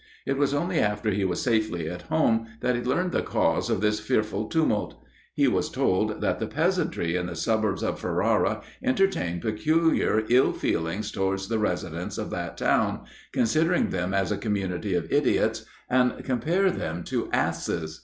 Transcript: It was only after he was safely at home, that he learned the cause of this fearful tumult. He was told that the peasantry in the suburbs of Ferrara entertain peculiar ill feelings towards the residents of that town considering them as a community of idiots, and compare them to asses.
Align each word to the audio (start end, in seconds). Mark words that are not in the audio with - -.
It 0.25 0.35
was 0.35 0.51
only 0.51 0.79
after 0.79 1.11
he 1.11 1.23
was 1.23 1.43
safely 1.43 1.87
at 1.87 2.01
home, 2.01 2.47
that 2.61 2.73
he 2.75 2.81
learned 2.81 3.11
the 3.11 3.21
cause 3.21 3.69
of 3.69 3.81
this 3.81 3.99
fearful 3.99 4.45
tumult. 4.47 4.95
He 5.35 5.47
was 5.47 5.69
told 5.69 6.21
that 6.21 6.39
the 6.39 6.47
peasantry 6.47 7.15
in 7.15 7.27
the 7.27 7.35
suburbs 7.35 7.83
of 7.83 7.99
Ferrara 7.99 8.63
entertain 8.83 9.39
peculiar 9.39 10.23
ill 10.27 10.53
feelings 10.53 11.11
towards 11.11 11.49
the 11.49 11.59
residents 11.59 12.17
of 12.17 12.31
that 12.31 12.57
town 12.57 13.01
considering 13.31 13.91
them 13.91 14.11
as 14.11 14.31
a 14.31 14.37
community 14.39 14.95
of 14.95 15.13
idiots, 15.13 15.65
and 15.87 16.23
compare 16.23 16.71
them 16.71 17.03
to 17.03 17.29
asses. 17.31 17.99